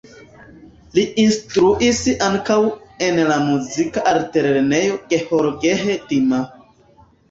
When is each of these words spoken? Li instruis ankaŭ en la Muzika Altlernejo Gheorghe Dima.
Li 0.95 1.03
instruis 1.23 2.01
ankaŭ 2.29 2.59
en 3.11 3.23
la 3.31 3.39
Muzika 3.45 4.09
Altlernejo 4.17 5.01
Gheorghe 5.17 5.91
Dima. 6.13 6.47